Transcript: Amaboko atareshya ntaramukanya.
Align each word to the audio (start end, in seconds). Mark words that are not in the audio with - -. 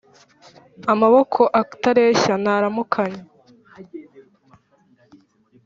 Amaboko 0.93 1.41
atareshya 1.61 2.33
ntaramukanya. 2.43 3.23